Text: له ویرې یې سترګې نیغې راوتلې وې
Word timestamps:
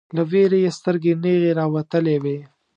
له 0.15 0.23
ویرې 0.31 0.59
یې 0.65 0.71
سترګې 0.77 1.13
نیغې 1.23 1.51
راوتلې 1.59 2.15
وې 2.23 2.37